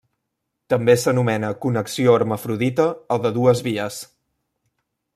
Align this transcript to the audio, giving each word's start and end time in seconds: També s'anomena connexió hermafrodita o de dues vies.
També 0.73 0.95
s'anomena 1.01 1.51
connexió 1.67 2.17
hermafrodita 2.21 2.89
o 3.17 3.19
de 3.27 3.35
dues 3.39 3.65
vies. 3.71 4.03